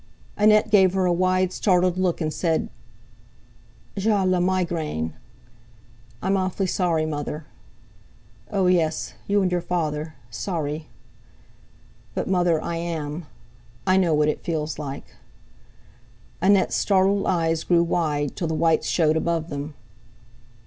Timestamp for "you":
9.27-9.43